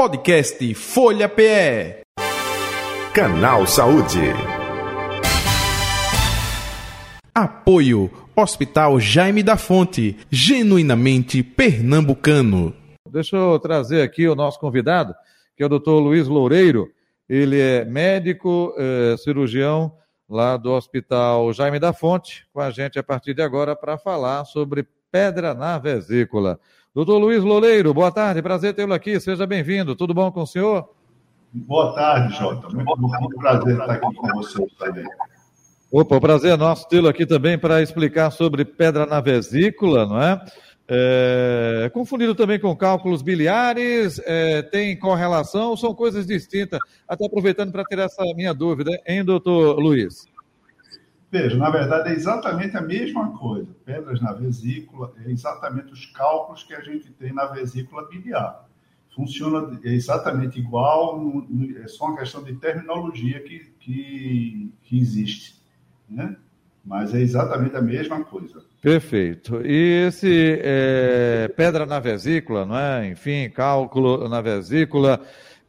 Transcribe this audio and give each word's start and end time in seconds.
Podcast 0.00 0.74
Folha 0.76 1.28
PE. 1.28 2.00
Canal 3.12 3.66
Saúde. 3.66 4.32
Apoio 7.34 8.10
Hospital 8.34 8.98
Jaime 8.98 9.42
da 9.42 9.58
Fonte, 9.58 10.16
genuinamente 10.30 11.42
pernambucano. 11.42 12.74
Deixa 13.12 13.36
eu 13.36 13.58
trazer 13.58 14.00
aqui 14.00 14.26
o 14.26 14.34
nosso 14.34 14.58
convidado, 14.58 15.14
que 15.54 15.62
é 15.62 15.66
o 15.66 15.68
doutor 15.68 16.00
Luiz 16.00 16.26
Loureiro. 16.26 16.90
Ele 17.28 17.60
é 17.60 17.84
médico, 17.84 18.74
é, 18.78 19.18
cirurgião 19.18 19.94
lá 20.26 20.56
do 20.56 20.72
Hospital 20.72 21.52
Jaime 21.52 21.78
da 21.78 21.92
Fonte, 21.92 22.46
com 22.54 22.60
a 22.62 22.70
gente 22.70 22.98
a 22.98 23.02
partir 23.02 23.34
de 23.34 23.42
agora 23.42 23.76
para 23.76 23.98
falar 23.98 24.46
sobre 24.46 24.88
pedra 25.12 25.52
na 25.52 25.78
vesícula. 25.78 26.58
Doutor 26.92 27.18
Luiz 27.18 27.40
Loureiro, 27.44 27.94
boa 27.94 28.10
tarde, 28.10 28.42
prazer 28.42 28.74
tê-lo 28.74 28.92
aqui, 28.92 29.20
seja 29.20 29.46
bem-vindo. 29.46 29.94
Tudo 29.94 30.12
bom 30.12 30.32
com 30.32 30.42
o 30.42 30.46
senhor? 30.46 30.90
Boa 31.52 31.94
tarde, 31.94 32.36
Jota. 32.36 32.68
Muito, 32.68 32.98
muito 32.98 33.36
prazer 33.38 33.78
estar 33.78 33.90
aqui 33.92 34.12
com 34.16 34.26
você 34.34 34.66
também. 34.76 35.04
Opa, 35.92 36.16
o 36.16 36.20
prazer 36.20 36.54
é 36.54 36.56
nosso 36.56 36.88
tê-lo 36.88 37.06
aqui 37.06 37.24
também 37.24 37.56
para 37.56 37.80
explicar 37.80 38.32
sobre 38.32 38.64
pedra 38.64 39.06
na 39.06 39.20
vesícula, 39.20 40.04
não 40.04 40.20
é? 40.20 40.44
é 40.88 41.90
confundido 41.94 42.34
também 42.34 42.58
com 42.58 42.74
cálculos 42.74 43.22
biliares, 43.22 44.20
é, 44.24 44.60
tem 44.60 44.98
correlação, 44.98 45.76
são 45.76 45.94
coisas 45.94 46.26
distintas. 46.26 46.80
Até 47.06 47.24
aproveitando 47.24 47.70
para 47.70 47.84
tirar 47.84 48.06
essa 48.06 48.24
minha 48.34 48.52
dúvida, 48.52 48.90
hein, 49.06 49.24
doutor 49.24 49.78
Luiz? 49.78 50.26
Veja, 51.30 51.56
na 51.56 51.70
verdade 51.70 52.10
é 52.10 52.12
exatamente 52.12 52.76
a 52.76 52.80
mesma 52.80 53.36
coisa. 53.38 53.68
Pedras 53.84 54.20
na 54.20 54.32
vesícula 54.32 55.12
é 55.24 55.30
exatamente 55.30 55.92
os 55.92 56.06
cálculos 56.06 56.64
que 56.64 56.74
a 56.74 56.80
gente 56.80 57.10
tem 57.12 57.32
na 57.32 57.46
vesícula 57.46 58.08
biliar. 58.08 58.68
Funciona 59.14 59.78
exatamente 59.84 60.58
igual, 60.58 61.46
é 61.82 61.86
só 61.86 62.06
uma 62.06 62.18
questão 62.18 62.42
de 62.42 62.54
terminologia 62.54 63.40
que, 63.40 63.72
que, 63.78 64.72
que 64.82 64.98
existe. 64.98 65.60
Né? 66.08 66.36
Mas 66.84 67.14
é 67.14 67.20
exatamente 67.20 67.76
a 67.76 67.82
mesma 67.82 68.24
coisa. 68.24 68.64
Perfeito. 68.80 69.60
E 69.64 70.06
esse 70.06 70.58
é, 70.62 71.48
pedra 71.48 71.86
na 71.86 72.00
vesícula, 72.00 72.64
não 72.64 72.76
é? 72.76 73.08
Enfim, 73.08 73.50
cálculo 73.50 74.28
na 74.28 74.40
vesícula, 74.40 75.20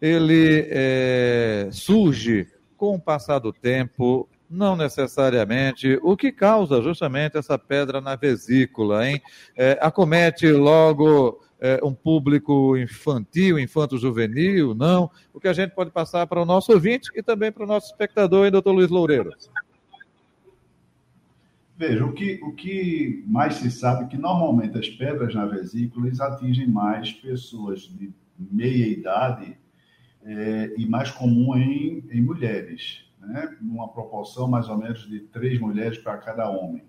ele 0.01 0.67
é, 0.69 1.69
surge 1.71 2.47
com 2.77 2.95
o 2.95 2.99
passar 2.99 3.39
do 3.39 3.51
tempo, 3.51 4.27
não 4.51 4.75
necessariamente. 4.75 5.97
O 6.03 6.17
que 6.17 6.31
causa 6.31 6.81
justamente 6.81 7.37
essa 7.37 7.57
pedra 7.57 8.01
na 8.01 8.15
vesícula, 8.15 9.07
hein? 9.07 9.21
É, 9.55 9.79
acomete 9.81 10.51
logo 10.51 11.39
é, 11.59 11.79
um 11.83 11.93
público 11.93 12.77
infantil, 12.77 13.57
infanto-juvenil, 13.57 14.75
não? 14.75 15.09
O 15.33 15.39
que 15.39 15.47
a 15.47 15.53
gente 15.53 15.71
pode 15.71 15.89
passar 15.89 16.27
para 16.27 16.41
o 16.41 16.45
nosso 16.45 16.73
ouvinte 16.73 17.09
e 17.15 17.23
também 17.23 17.51
para 17.51 17.63
o 17.63 17.67
nosso 17.67 17.87
espectador, 17.87 18.45
hein, 18.45 18.51
doutor 18.51 18.73
Luiz 18.73 18.89
Loureiro? 18.89 19.31
Veja, 21.77 22.05
o 22.05 22.13
que, 22.13 22.39
o 22.43 22.51
que 22.51 23.23
mais 23.25 23.55
se 23.55 23.71
sabe 23.71 24.03
é 24.03 24.07
que 24.07 24.17
normalmente 24.17 24.77
as 24.77 24.87
pedras 24.87 25.33
na 25.33 25.45
vesícula 25.45 26.11
atingem 26.19 26.67
mais 26.67 27.11
pessoas 27.11 27.81
de 27.81 28.11
meia 28.37 28.85
idade 28.85 29.57
é, 30.23 30.73
e 30.77 30.85
mais 30.85 31.09
comum 31.09 31.57
em, 31.57 32.03
em 32.11 32.21
mulheres 32.21 33.10
né? 33.21 33.55
numa 33.61 33.87
proporção 33.87 34.47
mais 34.47 34.67
ou 34.67 34.77
menos 34.77 35.07
de 35.07 35.19
três 35.19 35.59
mulheres 35.59 35.97
para 35.97 36.17
cada 36.17 36.49
homem. 36.49 36.83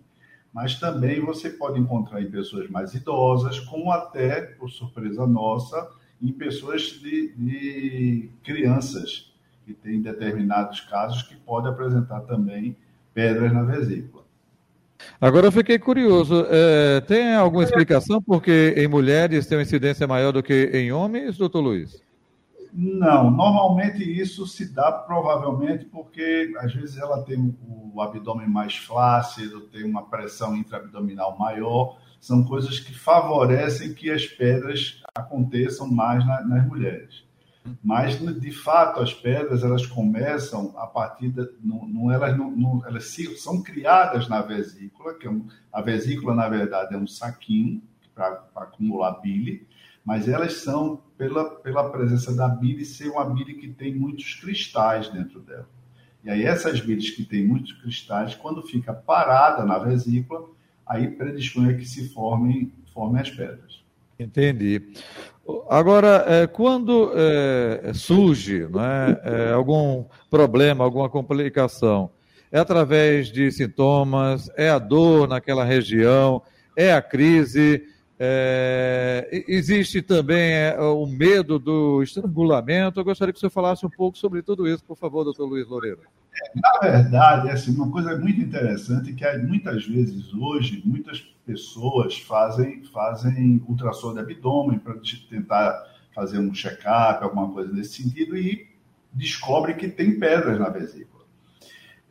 Mas 0.53 0.79
também 0.79 1.21
você 1.21 1.51
pode 1.51 1.81
encontrar 1.81 2.21
em 2.21 2.31
pessoas 2.31 2.69
mais 2.69 2.95
idosas, 2.95 3.59
como 3.61 3.91
até, 3.91 4.43
por 4.43 4.71
surpresa 4.71 5.27
nossa, 5.27 5.91
em 6.21 6.33
pessoas 6.33 6.83
de, 6.83 7.33
de 7.37 8.31
crianças, 8.43 9.33
que 9.65 9.73
tem 9.73 10.03
determinados 10.03 10.81
casos 10.81 11.23
que 11.23 11.37
podem 11.37 11.71
apresentar 11.71 12.21
também 12.21 12.77
pedras 13.15 13.53
na 13.53 13.63
vesícula. 13.63 14.23
Agora 15.21 15.47
eu 15.47 15.53
fiquei 15.53 15.79
curioso, 15.79 16.47
é, 16.49 17.01
tem 17.01 17.35
alguma 17.35 17.65
explicação 17.65 18.23
porque 18.23 18.75
em 18.77 18.87
mulheres 18.87 19.47
tem 19.47 19.59
uma 19.59 19.63
incidência 19.63 20.07
maior 20.07 20.33
do 20.33 20.43
que 20.43 20.71
em 20.73 20.93
homens, 20.93 21.37
doutor 21.37 21.61
Luiz? 21.61 22.03
Não, 22.73 23.31
normalmente 23.31 24.03
isso 24.03 24.47
se 24.47 24.73
dá 24.73 24.91
provavelmente 24.91 25.85
porque 25.85 26.55
às 26.59 26.73
vezes 26.73 26.97
ela 26.97 27.23
tem 27.23 27.55
o 27.69 28.01
abdômen 28.01 28.49
mais 28.49 28.77
flácido, 28.77 29.61
tem 29.63 29.85
uma 29.85 30.07
pressão 30.07 30.57
intraabdominal 30.57 31.39
maior, 31.39 31.99
são 32.19 32.43
coisas 32.43 32.81
que 32.81 32.95
favorecem 32.95 33.93
que 33.93 34.11
as 34.11 34.27
pedras 34.27 35.03
aconteçam 35.15 35.87
mais 35.87 36.27
na, 36.27 36.41
nas 36.47 36.67
mulheres. 36.67 37.25
Mas 37.85 38.19
de 38.19 38.51
fato 38.51 39.01
as 39.01 39.13
pedras 39.13 39.63
elas 39.63 39.85
começam 39.87 40.73
a 40.79 40.87
partir 40.87 41.29
da, 41.29 41.47
não, 41.63 41.87
não, 41.87 42.11
elas 42.11 42.37
não, 42.39 42.51
não, 42.51 42.87
elas 42.87 43.15
são 43.37 43.63
criadas 43.63 44.29
na 44.29 44.41
vesícula, 44.41 45.13
que 45.15 45.27
é 45.27 45.31
um, 45.31 45.47
a 45.71 45.83
vesícula 45.83 46.35
na 46.35 46.49
verdade 46.49 46.95
é 46.95 46.99
um 46.99 47.07
saquinho 47.07 47.83
para 48.15 48.43
acumular 48.57 49.21
bile 49.21 49.67
mas 50.05 50.29
elas 50.29 50.55
são 50.55 51.01
pela, 51.23 51.45
pela 51.45 51.89
presença 51.89 52.35
da 52.35 52.49
bile 52.49 52.85
ser 52.85 53.09
uma 53.09 53.25
bile 53.25 53.55
que 53.55 53.69
tem 53.69 53.95
muitos 53.95 54.35
cristais 54.35 55.09
dentro 55.09 55.39
dela. 55.39 55.69
E 56.25 56.31
aí 56.31 56.43
essas 56.43 56.81
biles 56.81 57.11
que 57.11 57.25
têm 57.25 57.47
muitos 57.47 57.73
cristais, 57.75 58.35
quando 58.35 58.61
fica 58.63 58.93
parada 58.93 59.65
na 59.65 59.79
vesícula, 59.79 60.47
aí 60.85 61.07
predispõe 61.07 61.71
a 61.71 61.77
que 61.77 61.85
se 61.85 62.09
formem, 62.09 62.73
formem 62.93 63.23
as 63.23 63.31
pedras. 63.31 63.85
Entendi. 64.19 64.83
Agora, 65.71 66.25
é, 66.27 66.47
quando 66.49 67.13
é, 67.15 67.93
surge 67.95 68.67
né, 68.67 69.53
algum 69.55 70.05
problema, 70.29 70.83
alguma 70.83 71.09
complicação, 71.09 72.11
é 72.51 72.59
através 72.59 73.29
de 73.29 73.51
sintomas, 73.53 74.51
é 74.57 74.69
a 74.69 74.79
dor 74.79 75.29
naquela 75.29 75.65
região, 75.65 76.43
é 76.77 76.93
a 76.93 77.01
crise, 77.01 77.85
é, 78.19 79.45
existe 79.49 80.03
também 80.03 80.53
é, 80.53 80.81
o 80.81 81.07
medo 81.07 81.59
do 81.59 82.03
estrangulamento. 82.03 83.01
Eu 83.01 83.05
gostaria 83.05 83.33
que 83.33 83.41
senhor 83.41 83.51
falasse 83.51 83.85
um 83.85 83.91
pouco 83.91 84.17
sobre 84.17 84.43
tudo 84.43 84.69
isso, 84.69 84.85
por 84.85 84.97
favor, 84.97 85.25
doutor 85.25 85.47
Luiz 85.47 85.67
Loureiro. 85.67 86.01
Na 86.55 86.79
verdade, 86.81 87.49
é 87.49 87.53
assim, 87.53 87.75
uma 87.75 87.91
coisa 87.91 88.17
muito 88.17 88.41
interessante 88.41 89.13
que 89.13 89.39
muitas 89.39 89.87
vezes 89.87 90.33
hoje, 90.33 90.83
muitas 90.85 91.21
pessoas 91.45 92.19
fazem, 92.19 92.83
fazem 92.85 93.63
ultrassom 93.69 94.15
de 94.15 94.21
abdômen 94.21 94.79
para 94.79 94.95
tentar 95.29 95.93
fazer 96.15 96.39
um 96.39 96.53
check-up, 96.53 97.23
alguma 97.23 97.51
coisa 97.51 97.73
nesse 97.73 98.03
sentido, 98.03 98.37
e 98.37 98.67
descobre 99.13 99.75
que 99.75 99.89
tem 99.89 100.19
pedras 100.19 100.59
na 100.59 100.69
vesícula. 100.69 101.12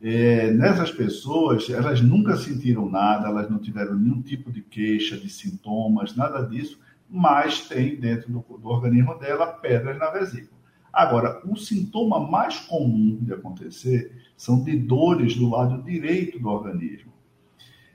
É, 0.04 0.50
nessas 0.50 0.90
pessoas, 0.90 1.70
elas 1.70 2.00
nunca 2.00 2.36
sentiram 2.36 2.90
nada, 2.90 3.28
elas 3.28 3.48
não 3.48 3.60
tiveram 3.60 3.94
nenhum 3.94 4.20
tipo 4.20 4.50
de 4.50 4.60
queixa, 4.60 5.16
de 5.16 5.30
sintomas, 5.30 6.16
nada 6.16 6.42
disso, 6.42 6.80
mas 7.08 7.68
tem 7.68 7.94
dentro 7.94 8.32
do, 8.32 8.58
do 8.58 8.68
organismo 8.68 9.16
dela 9.20 9.46
pedras 9.46 9.96
na 9.96 10.10
vesícula. 10.10 10.60
Agora, 10.92 11.40
o 11.46 11.56
sintoma 11.56 12.18
mais 12.18 12.58
comum 12.58 13.16
de 13.22 13.32
acontecer 13.32 14.12
são 14.36 14.64
de 14.64 14.76
dores 14.76 15.36
do 15.36 15.48
lado 15.48 15.80
direito 15.84 16.36
do 16.40 16.48
organismo, 16.48 17.12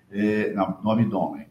é, 0.10 0.54
no 0.54 0.90
abdômen. 0.90 1.46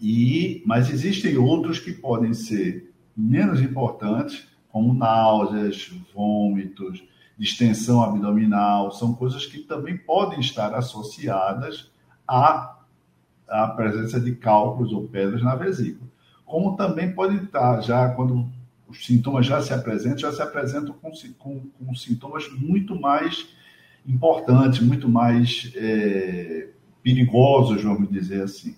E, 0.00 0.62
mas 0.64 0.90
existem 0.90 1.36
outros 1.36 1.78
que 1.78 1.92
podem 1.92 2.32
ser 2.32 2.90
menos 3.14 3.60
importantes, 3.60 4.48
como 4.70 4.94
náuseas, 4.94 5.92
vômitos, 6.14 7.04
distensão 7.40 8.02
abdominal, 8.02 8.92
são 8.92 9.14
coisas 9.14 9.46
que 9.46 9.60
também 9.60 9.96
podem 9.96 10.40
estar 10.40 10.74
associadas 10.74 11.90
à, 12.28 12.76
à 13.48 13.66
presença 13.68 14.20
de 14.20 14.34
cálculos 14.34 14.92
ou 14.92 15.08
pedras 15.08 15.42
na 15.42 15.54
vesícula. 15.54 16.06
Como 16.44 16.76
também 16.76 17.10
pode 17.12 17.42
estar, 17.42 17.80
já 17.80 18.10
quando 18.10 18.46
os 18.86 19.06
sintomas 19.06 19.46
já 19.46 19.62
se 19.62 19.72
apresentam, 19.72 20.18
já 20.18 20.32
se 20.32 20.42
apresentam 20.42 20.94
com, 21.00 21.10
com, 21.38 21.60
com 21.60 21.94
sintomas 21.94 22.46
muito 22.52 22.94
mais 23.00 23.48
importantes, 24.06 24.80
muito 24.80 25.08
mais 25.08 25.72
é, 25.76 26.68
perigosos, 27.02 27.82
vamos 27.82 28.10
dizer 28.10 28.42
assim. 28.42 28.76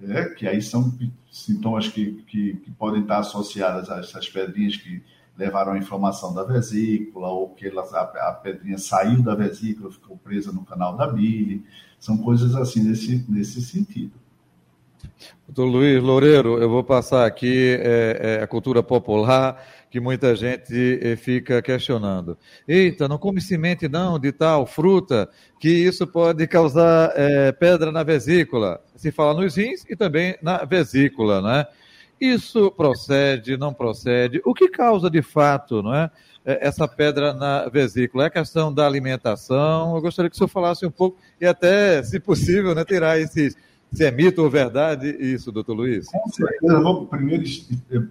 É, 0.00 0.26
que 0.26 0.46
aí 0.46 0.62
são 0.62 0.96
sintomas 1.28 1.88
que, 1.88 2.22
que, 2.28 2.54
que 2.54 2.70
podem 2.70 3.02
estar 3.02 3.18
associados 3.18 3.90
a 3.90 3.98
essas 3.98 4.28
pedrinhas 4.28 4.76
que 4.76 5.02
levaram 5.38 5.72
à 5.72 5.78
inflamação 5.78 6.34
da 6.34 6.42
vesícula, 6.42 7.28
ou 7.28 7.50
que 7.50 7.68
ela, 7.68 7.82
a, 7.82 8.28
a, 8.28 8.32
pedrinha 8.32 8.76
saiu 8.76 9.22
da 9.22 9.36
vesícula, 9.36 9.90
ficou 9.90 10.16
presa 10.16 10.50
no 10.50 10.64
canal 10.64 10.96
da 10.96 11.06
bile. 11.06 11.64
São 12.00 12.18
coisas 12.18 12.54
assim 12.56 12.82
nesse, 12.82 13.24
nesse 13.28 13.62
sentido. 13.62 14.12
Doutor 15.46 15.66
Luiz 15.66 16.02
Loureiro, 16.02 16.58
eu 16.58 16.68
vou 16.68 16.82
passar 16.82 17.24
aqui 17.24 17.78
é, 17.80 18.38
é, 18.40 18.42
a 18.42 18.46
cultura 18.46 18.82
popular 18.82 19.64
que 19.90 20.00
muita 20.00 20.36
gente 20.36 20.98
é, 21.00 21.16
fica 21.16 21.62
questionando. 21.62 22.36
Eita, 22.66 23.08
não 23.08 23.16
come 23.16 23.40
semente 23.40 23.88
não 23.88 24.18
de 24.18 24.32
tal 24.32 24.66
fruta, 24.66 25.28
que 25.58 25.68
isso 25.68 26.06
pode 26.06 26.46
causar 26.46 27.12
é, 27.16 27.52
pedra 27.52 27.90
na 27.90 28.02
vesícula. 28.02 28.80
Se 28.96 29.10
fala 29.10 29.40
nos 29.40 29.56
rins 29.56 29.84
e 29.88 29.96
também 29.96 30.36
na 30.42 30.64
vesícula, 30.64 31.40
né? 31.40 31.66
Isso 32.20 32.70
procede, 32.70 33.56
não 33.56 33.72
procede? 33.72 34.40
O 34.44 34.52
que 34.52 34.68
causa 34.68 35.08
de 35.08 35.22
fato, 35.22 35.82
não 35.82 35.94
é? 35.94 36.10
é? 36.44 36.66
Essa 36.66 36.88
pedra 36.88 37.32
na 37.32 37.68
vesícula? 37.68 38.26
É 38.26 38.30
questão 38.30 38.72
da 38.72 38.86
alimentação? 38.86 39.94
Eu 39.94 40.02
gostaria 40.02 40.28
que 40.28 40.34
o 40.34 40.38
senhor 40.38 40.48
falasse 40.48 40.84
um 40.84 40.90
pouco 40.90 41.18
e 41.40 41.46
até, 41.46 42.02
se 42.02 42.18
possível, 42.18 42.74
né, 42.74 42.84
tirar 42.84 43.20
esses, 43.20 43.56
se 43.92 44.04
é 44.04 44.10
mito 44.10 44.42
ou 44.42 44.50
verdade 44.50 45.08
isso, 45.20 45.52
doutor 45.52 45.74
Luiz. 45.74 46.08
Com 46.08 46.28
certeza. 46.28 46.80
Vou 46.80 47.06
primeiro 47.06 47.44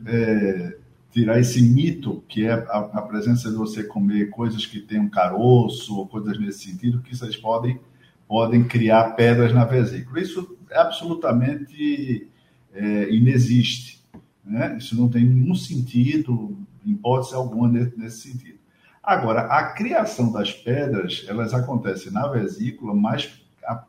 é, 0.05 0.77
tirar 1.11 1.39
esse 1.39 1.61
mito, 1.61 2.23
que 2.27 2.45
é 2.45 2.53
a, 2.53 2.89
a, 2.93 3.01
presença 3.01 3.49
de 3.49 3.55
você 3.55 3.83
comer 3.83 4.29
coisas 4.29 4.65
que 4.65 4.79
têm 4.79 4.99
um 4.99 5.09
caroço 5.09 5.97
ou 5.97 6.07
coisas 6.07 6.39
nesse 6.39 6.69
sentido, 6.69 7.01
que 7.01 7.15
vocês 7.15 7.35
podem, 7.35 7.79
podem 8.27 8.63
criar 8.63 9.15
pedras 9.15 9.53
na 9.53 9.65
vesícula. 9.65 10.19
Isso 10.19 10.57
é 10.69 10.79
absolutamente 10.79 12.27
é, 12.73 13.09
inexiste. 13.09 13.96
Né? 14.47 14.77
Isso 14.77 14.95
não 14.95 15.09
tem 15.09 15.25
nenhum 15.25 15.53
sentido, 15.53 16.57
hipótese 16.85 17.35
alguma 17.35 17.67
nesse 17.67 18.29
sentido. 18.29 18.57
Agora, 19.03 19.41
a 19.41 19.73
criação 19.73 20.31
das 20.31 20.51
pedras, 20.51 21.25
elas 21.27 21.53
acontecem 21.53 22.11
na 22.11 22.27
vesícula, 22.27 22.93
mas 22.93 23.41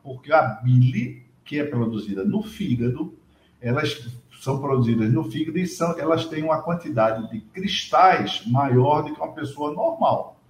porque 0.02 0.32
a 0.32 0.42
bile, 0.42 1.24
que 1.44 1.58
é 1.58 1.64
produzida 1.64 2.24
no 2.24 2.42
fígado, 2.42 3.16
elas 3.60 4.08
são 4.40 4.60
produzidas 4.60 5.12
no 5.12 5.24
fígado 5.24 5.58
e 5.58 5.66
são, 5.66 5.98
elas 5.98 6.26
têm 6.26 6.44
uma 6.44 6.62
quantidade 6.62 7.28
de 7.30 7.40
cristais 7.40 8.44
maior 8.46 9.02
do 9.02 9.14
que 9.14 9.20
uma 9.20 9.32
pessoa 9.32 9.72
normal. 9.72 10.40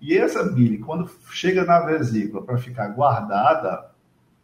E 0.00 0.16
essa 0.16 0.44
bile, 0.44 0.78
quando 0.78 1.10
chega 1.30 1.64
na 1.64 1.80
vesícula 1.80 2.42
para 2.42 2.58
ficar 2.58 2.88
guardada, 2.88 3.90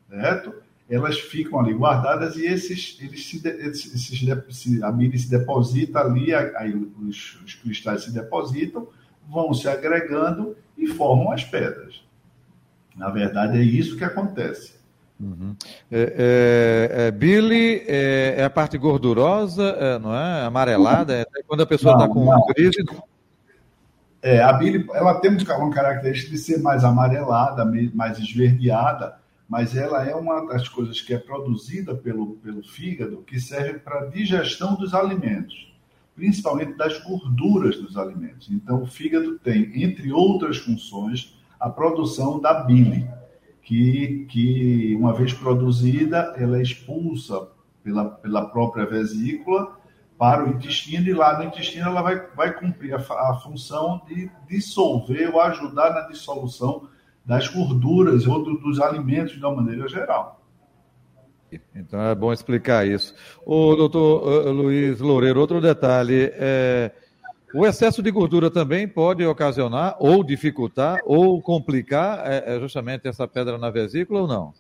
certo? 0.09 0.63
Elas 0.89 1.19
ficam 1.19 1.61
ali 1.61 1.73
guardadas 1.73 2.37
e 2.37 2.45
esses, 2.47 2.99
eles 3.01 3.27
se, 3.27 3.47
esses, 3.47 3.95
esses 3.95 4.83
a 4.83 4.93
bile 4.93 5.19
se 5.19 5.31
deposita 5.31 6.01
ali, 6.01 6.35
aí 6.35 6.75
os, 6.75 7.41
os, 7.45 7.55
cristais 7.55 8.05
se 8.05 8.13
depositam, 8.13 8.87
vão 9.29 9.55
se 9.55 9.69
agregando 9.69 10.57
e 10.77 10.87
formam 10.87 11.33
as 11.33 11.43
pedras. 11.43 12.05
Na 12.95 13.09
verdade, 13.09 13.59
é 13.59 13.63
isso 13.63 13.97
que 13.97 14.05
acontece. 14.05 14.75
Uhum. 15.19 15.57
É, 15.91 16.91
é, 16.99 17.07
é, 17.07 17.11
bile 17.11 17.85
é, 17.87 18.35
é, 18.39 18.45
a 18.45 18.51
parte 18.51 18.77
gordurosa, 18.77 19.65
é, 19.79 19.99
não 19.99 20.15
é? 20.15 20.43
Amarelada, 20.43 21.15
é 21.15 21.27
quando 21.47 21.63
a 21.63 21.67
pessoa 21.67 21.95
está 21.95 22.09
com 22.09 22.25
não. 22.25 22.47
crise. 22.47 22.85
É, 24.21 24.43
a 24.43 24.53
bile 24.53 24.87
ela 24.93 25.15
tem 25.21 25.31
uma 25.31 25.71
característica 25.71 26.31
de 26.31 26.39
ser 26.39 26.59
mais 26.61 26.85
amarelada, 26.85 27.65
mais 27.95 28.19
esverdeada, 28.19 29.17
mas 29.49 29.76
ela 29.76 30.08
é 30.08 30.14
uma 30.14 30.46
das 30.46 30.69
coisas 30.69 31.00
que 31.00 31.12
é 31.12 31.19
produzida 31.19 31.94
pelo, 31.94 32.37
pelo 32.37 32.62
fígado 32.62 33.23
que 33.26 33.38
serve 33.38 33.79
para 33.79 34.00
a 34.00 34.06
digestão 34.06 34.75
dos 34.75 34.94
alimentos, 34.94 35.73
principalmente 36.14 36.76
das 36.76 36.99
gorduras 37.02 37.76
dos 37.76 37.96
alimentos. 37.96 38.50
Então, 38.50 38.82
o 38.82 38.87
fígado 38.87 39.38
tem, 39.38 39.82
entre 39.82 40.12
outras 40.12 40.58
funções, 40.58 41.38
a 41.61 41.69
produção 41.69 42.41
da 42.41 42.55
bile, 42.55 43.08
que, 43.62 44.26
que 44.31 44.94
uma 44.96 45.12
vez 45.12 45.32
produzida, 45.32 46.35
ela 46.37 46.58
é 46.58 46.62
expulsa 46.62 47.49
pela, 47.82 48.05
pela 48.05 48.47
própria 48.47 48.87
vesícula 48.87 49.79
para 50.17 50.44
o 50.44 50.50
intestino, 50.50 51.08
e 51.08 51.12
lá 51.12 51.38
no 51.38 51.44
intestino 51.44 51.88
ela 51.88 52.00
vai, 52.00 52.26
vai 52.35 52.52
cumprir 52.52 52.94
a, 52.94 52.99
a 52.99 53.40
função 53.43 54.00
de 54.06 54.31
dissolver 54.49 55.35
ou 55.35 55.40
ajudar 55.40 55.90
na 55.90 56.02
dissolução 56.02 56.88
das 57.25 57.49
gorduras 57.49 58.26
ou 58.26 58.43
do, 58.43 58.59
dos 58.59 58.81
alimentos 58.81 59.32
de 59.32 59.41
uma 59.41 59.56
maneira 59.56 59.88
geral. 59.88 60.41
Então 61.75 62.00
é 62.00 62.15
bom 62.15 62.32
explicar 62.32 62.87
isso. 62.87 63.15
O 63.47 63.76
doutor 63.76 64.50
Luiz 64.50 65.00
Loureiro, 65.00 65.41
outro 65.41 65.61
detalhe, 65.61 66.32
é, 66.35 66.91
o 67.55 67.65
excesso 67.65 68.03
de 68.03 68.11
gordura 68.11 68.50
também 68.50 68.88
pode 68.88 69.25
ocasionar 69.25 69.97
ou 70.00 70.25
dificultar 70.25 70.99
ou 71.05 71.41
complicar 71.41 72.21
é, 72.26 72.56
é 72.56 72.61
justamente 72.61 73.06
essa 73.06 73.29
pedra 73.29 73.56
na 73.56 73.71
vesícula 73.71 74.23
ou 74.23 74.26
não? 74.26 74.53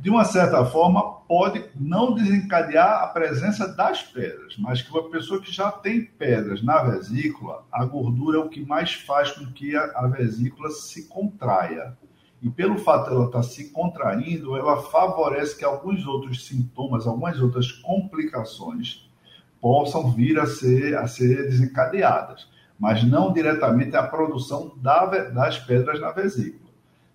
De 0.00 0.10
uma 0.10 0.24
certa 0.24 0.64
forma, 0.66 1.14
pode 1.26 1.64
não 1.74 2.14
desencadear 2.14 3.02
a 3.02 3.06
presença 3.06 3.66
das 3.66 4.02
pedras, 4.02 4.56
mas 4.58 4.82
que 4.82 4.90
uma 4.90 5.08
pessoa 5.08 5.40
que 5.40 5.50
já 5.50 5.70
tem 5.70 6.04
pedras 6.04 6.62
na 6.62 6.82
vesícula, 6.82 7.64
a 7.72 7.84
gordura 7.84 8.38
é 8.38 8.40
o 8.40 8.48
que 8.48 8.64
mais 8.64 8.92
faz 8.92 9.32
com 9.32 9.46
que 9.46 9.74
a, 9.74 9.84
a 9.94 10.06
vesícula 10.06 10.70
se 10.70 11.08
contraia. 11.08 11.96
E 12.42 12.50
pelo 12.50 12.76
fato 12.76 13.08
dela 13.08 13.26
estar 13.26 13.42
se 13.42 13.70
contraindo, 13.70 14.54
ela 14.54 14.82
favorece 14.82 15.56
que 15.56 15.64
alguns 15.64 16.06
outros 16.06 16.46
sintomas, 16.46 17.06
algumas 17.06 17.40
outras 17.40 17.72
complicações 17.72 19.10
possam 19.58 20.10
vir 20.10 20.38
a 20.38 20.44
ser, 20.44 20.94
a 20.98 21.08
ser 21.08 21.44
desencadeadas, 21.44 22.46
mas 22.78 23.02
não 23.02 23.32
diretamente 23.32 23.96
a 23.96 24.02
produção 24.02 24.72
da, 24.76 25.06
das 25.06 25.58
pedras 25.58 25.98
na 25.98 26.10
vesícula. 26.10 26.63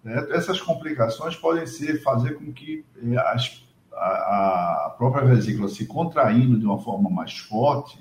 Né? 0.04 0.28
Essas 0.32 0.62
complicações 0.62 1.36
podem 1.36 1.66
ser 1.66 2.02
fazer 2.02 2.36
com 2.36 2.52
que 2.52 2.86
eh, 3.02 3.18
as, 3.18 3.64
a, 3.94 4.86
a 4.88 4.96
própria 4.98 5.26
vesícula 5.26 5.68
se 5.68 5.86
contraindo 5.86 6.58
de 6.58 6.66
uma 6.66 6.80
forma 6.80 7.10
mais 7.10 7.38
forte, 7.38 8.00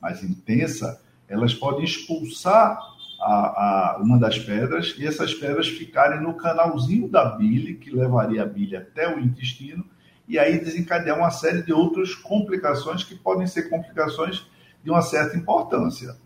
mais 0.00 0.22
intensa, 0.22 1.00
elas 1.28 1.54
podem 1.54 1.84
expulsar 1.84 2.78
a, 3.20 3.96
a, 3.96 3.98
uma 3.98 4.18
das 4.18 4.38
pedras 4.38 4.94
e 4.98 5.06
essas 5.06 5.34
pedras 5.34 5.68
ficarem 5.68 6.22
no 6.22 6.34
canalzinho 6.34 7.08
da 7.08 7.24
bile, 7.24 7.74
que 7.74 7.90
levaria 7.90 8.42
a 8.42 8.46
bile 8.46 8.76
até 8.76 9.14
o 9.14 9.18
intestino, 9.18 9.84
e 10.26 10.38
aí 10.38 10.58
desencadear 10.58 11.18
uma 11.18 11.30
série 11.30 11.62
de 11.62 11.72
outras 11.72 12.14
complicações 12.14 13.02
que 13.02 13.14
podem 13.14 13.46
ser 13.46 13.68
complicações 13.68 14.46
de 14.84 14.90
uma 14.90 15.02
certa 15.02 15.36
importância. 15.36 16.16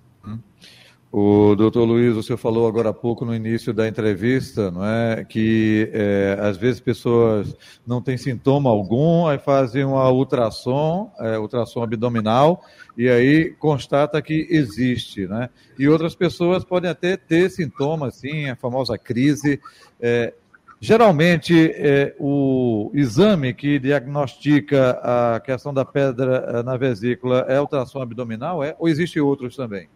O 1.14 1.54
doutor 1.54 1.84
Luiz, 1.84 2.24
senhor 2.24 2.38
falou 2.38 2.66
agora 2.66 2.88
há 2.88 2.94
pouco 2.94 3.22
no 3.22 3.34
início 3.34 3.74
da 3.74 3.86
entrevista, 3.86 4.70
não 4.70 4.82
é, 4.82 5.22
que 5.22 5.90
é, 5.92 6.38
às 6.40 6.56
vezes 6.56 6.80
pessoas 6.80 7.54
não 7.86 8.00
têm 8.00 8.16
sintoma 8.16 8.70
algum, 8.70 9.26
aí 9.26 9.38
fazem 9.38 9.84
uma 9.84 10.10
ultrassom, 10.10 11.12
é, 11.20 11.38
ultrassom 11.38 11.82
abdominal, 11.82 12.64
e 12.96 13.10
aí 13.10 13.50
constata 13.58 14.22
que 14.22 14.46
existe, 14.48 15.26
né? 15.26 15.50
E 15.78 15.86
outras 15.86 16.14
pessoas 16.14 16.64
podem 16.64 16.90
até 16.90 17.14
ter 17.14 17.50
sintomas, 17.50 18.14
sim, 18.14 18.48
a 18.48 18.56
famosa 18.56 18.96
crise. 18.96 19.60
É, 20.00 20.32
geralmente, 20.80 21.74
é, 21.74 22.16
o 22.18 22.90
exame 22.94 23.52
que 23.52 23.78
diagnostica 23.78 24.92
a 25.02 25.40
questão 25.40 25.74
da 25.74 25.84
pedra 25.84 26.36
é, 26.48 26.62
na 26.62 26.78
vesícula 26.78 27.44
é 27.46 27.60
ultrassom 27.60 28.00
abdominal, 28.00 28.64
é? 28.64 28.74
Ou 28.78 28.88
existem 28.88 29.20
outros 29.20 29.54
também? 29.54 29.90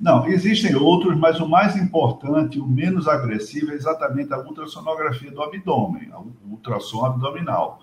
Não, 0.00 0.26
existem 0.26 0.74
outros, 0.74 1.14
mas 1.18 1.38
o 1.40 1.48
mais 1.48 1.76
importante, 1.76 2.58
o 2.58 2.66
menos 2.66 3.06
agressivo, 3.06 3.70
é 3.70 3.74
exatamente 3.74 4.32
a 4.32 4.38
ultrassonografia 4.38 5.30
do 5.30 5.42
abdômen, 5.42 6.10
o 6.14 6.52
ultrassom 6.52 7.04
abdominal. 7.04 7.82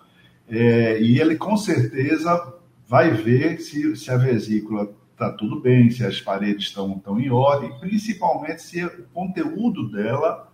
É, 0.50 1.00
e 1.00 1.20
ele 1.20 1.36
com 1.36 1.56
certeza 1.56 2.56
vai 2.88 3.12
ver 3.12 3.60
se, 3.60 3.96
se 3.96 4.10
a 4.10 4.18
vesícula 4.18 4.90
está 5.12 5.32
tudo 5.32 5.60
bem, 5.60 5.92
se 5.92 6.04
as 6.04 6.20
paredes 6.20 6.68
estão, 6.68 6.96
estão 6.98 7.20
em 7.20 7.30
ordem, 7.30 7.78
principalmente 7.80 8.64
se 8.64 8.84
o 8.84 9.04
conteúdo 9.14 9.92
dela 9.92 10.52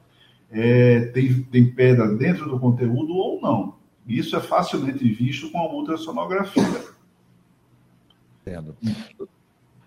é, 0.51 1.05
tem, 1.08 1.43
tem 1.43 1.74
pedra 1.74 2.13
dentro 2.15 2.50
do 2.50 2.60
conteúdo 2.60 3.13
ou 3.13 3.41
não. 3.41 3.75
Isso 4.05 4.36
é 4.36 4.41
facilmente 4.41 5.08
visto 5.13 5.50
com 5.50 5.60
a 5.60 5.72
ultrassonografia. 5.72 6.84
Entendo. 8.41 8.75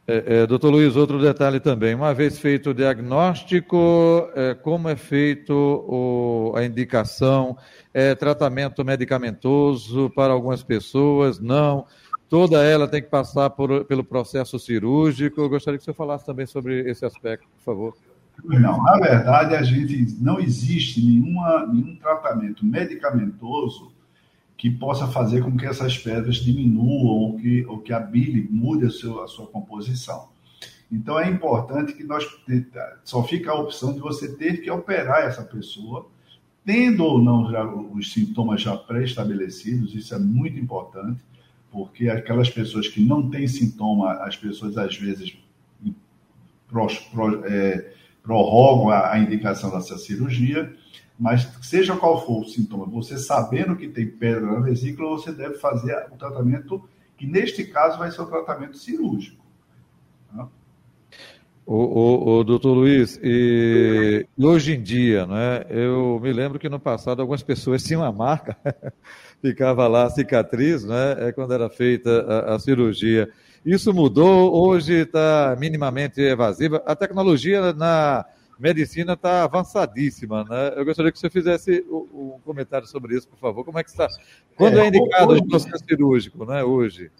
É, 0.09 0.43
é, 0.43 0.47
doutor 0.47 0.71
Luiz, 0.71 0.95
outro 0.95 1.21
detalhe 1.21 1.59
também. 1.59 1.95
Uma 1.95 2.15
vez 2.15 2.39
feito 2.39 2.71
o 2.71 2.75
diagnóstico, 2.75 4.31
é, 4.37 4.55
como 4.55 4.89
é 4.89 4.95
feito 4.95 5.53
o, 5.53 6.53
a 6.55 6.65
indicação? 6.65 7.57
É 7.93 8.15
tratamento 8.15 8.85
medicamentoso 8.85 10.09
para 10.15 10.33
algumas 10.33 10.63
pessoas? 10.63 11.41
Não. 11.41 11.87
Toda 12.29 12.63
ela 12.63 12.87
tem 12.87 13.03
que 13.03 13.09
passar 13.09 13.51
por, 13.51 13.85
pelo 13.85 14.05
processo 14.05 14.59
cirúrgico. 14.61 15.41
Eu 15.41 15.49
gostaria 15.49 15.79
que 15.79 15.85
você 15.85 15.93
falasse 15.93 16.25
também 16.25 16.47
sobre 16.47 16.89
esse 16.89 17.05
aspecto, 17.05 17.49
por 17.57 17.65
favor. 17.65 17.97
Não, 18.45 18.83
na 18.83 18.99
verdade, 18.99 19.57
a 19.57 19.63
gente 19.63 20.17
não 20.21 20.39
existe 20.39 21.05
nenhuma, 21.05 21.67
nenhum 21.67 21.97
tratamento 21.97 22.65
medicamentoso 22.65 23.96
que 24.57 24.71
possa 24.71 25.07
fazer 25.07 25.43
com 25.43 25.57
que 25.57 25.67
essas 25.67 25.99
pedras 25.99 26.37
diminuam 26.37 27.07
ou 27.07 27.37
que, 27.37 27.65
ou 27.67 27.79
que 27.79 27.93
a 27.93 28.01
bile 28.01 28.49
mude 28.51 28.87
a, 28.87 28.89
a 28.89 29.29
sua 29.29 29.47
composição. 29.47 30.29
Então 30.91 31.19
é 31.19 31.29
importante 31.29 31.93
que 31.93 32.05
nós 32.05 32.25
só 33.05 33.23
fica 33.25 33.51
a 33.51 33.59
opção 33.59 33.93
de 33.93 34.01
você 34.01 34.35
ter 34.37 34.63
que 34.63 34.71
operar 34.71 35.25
essa 35.25 35.43
pessoa, 35.43 36.09
tendo 36.65 37.05
ou 37.05 37.23
não 37.23 37.51
já 37.51 37.65
os 37.65 38.13
sintomas 38.13 38.63
já 38.63 38.77
pré-estabelecidos, 38.77 39.95
isso 39.95 40.15
é 40.15 40.19
muito 40.19 40.59
importante, 40.59 41.21
porque 41.71 42.09
aquelas 42.09 42.49
pessoas 42.49 42.89
que 42.89 43.05
não 43.05 43.29
têm 43.29 43.47
sintoma, 43.47 44.13
as 44.15 44.37
pessoas 44.37 44.79
às 44.79 44.97
vezes 44.97 45.37
pro, 46.69 46.87
pro, 47.13 47.45
é, 47.45 47.93
prorrogam 48.23 48.91
a, 48.91 49.13
a 49.13 49.19
indicação 49.19 49.71
dessa 49.71 49.99
cirurgia, 49.99 50.75
mas 51.19 51.49
seja 51.63 51.97
qual 51.97 52.25
for 52.25 52.43
o 52.43 52.49
sintoma, 52.49 52.85
você 52.87 53.19
sabendo 53.19 53.77
que 53.77 53.89
tem 53.89 54.07
pedra 54.07 54.41
na 54.41 54.61
vesícula, 54.61 55.11
você 55.11 55.33
deve 55.33 55.55
fazer 55.55 56.07
o 56.13 56.17
tratamento 56.17 56.87
que 57.17 57.27
neste 57.27 57.65
caso 57.65 57.99
vai 57.99 58.11
ser 58.11 58.21
o 58.21 58.27
tratamento 58.27 58.77
cirúrgico. 58.77 59.47
O, 61.69 61.75
o, 61.75 62.39
o, 62.39 62.45
doutor 62.45 62.75
Luiz, 62.75 63.19
e, 63.21 64.25
hoje 64.39 64.75
em 64.75 64.81
dia, 64.81 65.27
né, 65.27 65.67
eu 65.69 66.21
me 66.23 66.33
lembro 66.33 66.61
que 66.61 66.69
no 66.69 66.79
passado 66.79 67.21
algumas 67.21 67.43
pessoas 67.43 67.83
tinham 67.85 68.03
uma 68.03 68.13
marca, 68.13 68.57
ficava 69.43 69.89
lá 69.89 70.05
a 70.05 70.11
cicatriz, 70.11 70.85
né, 70.85 71.33
quando 71.35 71.53
era 71.53 71.69
feita 71.69 72.21
a, 72.21 72.55
a 72.55 72.59
cirurgia. 72.61 73.29
Isso 73.65 73.93
mudou, 73.93 74.55
hoje 74.55 74.93
está 74.93 75.57
minimamente 75.59 76.21
evasiva. 76.21 76.81
A 76.87 76.95
tecnologia 76.95 77.73
na 77.73 78.25
medicina 78.59 79.13
está 79.13 79.45
avançadíssima, 79.45 80.45
né? 80.45 80.73
Eu 80.77 80.85
gostaria 80.85 81.13
que 81.13 81.19
você 81.19 81.31
fizesse 81.31 81.85
um 81.91 82.39
comentário 82.45 82.87
sobre 82.87 83.17
isso, 83.17 83.29
por 83.29 83.39
favor. 83.39 83.65
Como 83.65 83.79
é 83.79 83.85
que 83.85 83.91
está? 83.91 84.09
Quando 84.57 84.79
é, 84.79 84.85
é 84.85 84.89
indicado 84.89 85.33
hoje, 85.33 85.43
o 85.43 85.49
processo 85.49 85.85
cirúrgico, 85.89 86.45
né, 86.47 86.65
hoje? 86.65 87.11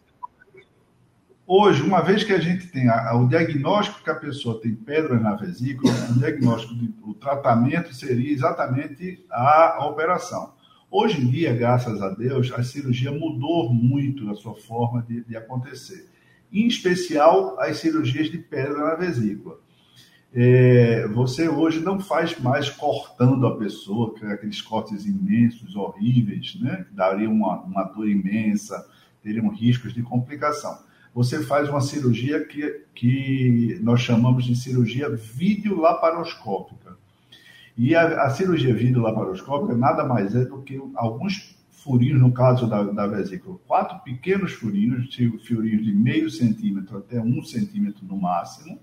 Hoje, 1.47 1.83
uma 1.83 2.01
vez 2.01 2.25
que 2.25 2.33
a 2.33 2.41
gente 2.41 2.67
tem 2.69 2.89
a, 2.89 3.11
a, 3.11 3.17
o 3.17 3.29
diagnóstico 3.29 4.03
que 4.03 4.11
a 4.11 4.17
pessoa 4.17 4.61
tem 4.61 4.75
pedra 4.75 5.19
na 5.21 5.37
vesícula, 5.37 5.93
o 6.11 6.19
diagnóstico, 6.19 6.75
de, 6.75 6.93
o 7.05 7.15
tratamento 7.15 7.95
seria 7.95 8.33
exatamente 8.33 9.25
a, 9.31 9.77
a 9.77 9.87
operação. 9.87 10.55
Hoje 10.91 11.21
em 11.21 11.31
dia, 11.31 11.55
graças 11.55 12.01
a 12.01 12.11
Deus, 12.11 12.51
a 12.53 12.63
cirurgia 12.63 13.13
mudou 13.13 13.73
muito 13.73 14.31
a 14.31 14.35
sua 14.35 14.55
forma 14.55 15.03
de, 15.03 15.23
de 15.23 15.37
acontecer. 15.37 16.09
Em 16.53 16.67
especial, 16.67 17.61
as 17.61 17.79
cirurgias 17.79 18.31
de 18.31 18.39
pedra 18.39 18.79
na 18.79 18.95
vesícula. 18.95 19.61
É, 20.39 21.09
você 21.09 21.49
hoje 21.49 21.81
não 21.81 21.99
faz 21.99 22.39
mais 22.39 22.69
cortando 22.69 23.47
a 23.47 23.57
pessoa, 23.57 24.15
aqueles 24.31 24.61
cortes 24.61 25.07
imensos, 25.07 25.75
horríveis, 25.75 26.59
né? 26.61 26.85
que 26.87 26.95
dariam 26.95 27.33
uma, 27.33 27.63
uma 27.63 27.85
dor 27.85 28.07
imensa, 28.07 28.87
teriam 29.23 29.49
riscos 29.49 29.95
de 29.95 30.03
complicação 30.03 30.79
você 31.17 31.43
faz 31.43 31.67
uma 31.71 31.81
cirurgia 31.81 32.45
que, 32.45 32.83
que 32.95 33.81
nós 33.83 34.03
chamamos 34.03 34.45
de 34.45 34.55
cirurgia 34.55 35.09
videolaparoscópica. 35.09 36.95
E 37.75 37.95
a, 37.95 38.25
a 38.25 38.29
cirurgia 38.29 38.75
videolaparoscópica 38.75 39.75
nada 39.75 40.05
mais 40.05 40.35
é 40.35 40.45
do 40.45 40.61
que 40.61 40.79
alguns 40.95 41.57
furinhos, 41.71 42.21
no 42.21 42.33
caso 42.33 42.69
da, 42.69 42.83
da 42.83 43.07
vesícula, 43.07 43.57
quatro 43.67 43.99
pequenos 44.01 44.53
furinhos, 44.53 45.09
furinhos 45.49 45.87
de 45.87 45.95
meio 45.95 46.29
centímetro 46.29 46.99
até 46.99 47.19
um 47.19 47.43
centímetro 47.43 48.05
no 48.05 48.19
máximo, 48.19 48.79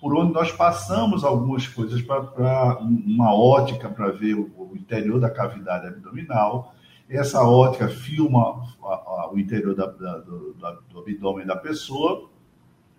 por 0.00 0.16
onde 0.16 0.32
nós 0.32 0.50
passamos 0.50 1.24
algumas 1.24 1.68
coisas 1.68 2.00
para 2.00 2.78
uma 2.80 3.34
ótica 3.34 3.88
para 3.88 4.10
ver 4.10 4.34
o, 4.34 4.50
o 4.56 4.72
interior 4.74 5.20
da 5.20 5.28
cavidade 5.28 5.86
abdominal, 5.86 6.74
essa 7.08 7.42
ótica 7.42 7.88
filma 7.88 8.62
a, 8.82 8.86
a, 8.86 9.30
o 9.32 9.38
interior 9.38 9.74
da, 9.74 9.86
da, 9.86 10.18
do, 10.18 10.56
do, 10.88 11.00
abdômen 11.00 11.44
da 11.44 11.56
pessoa, 11.56 12.30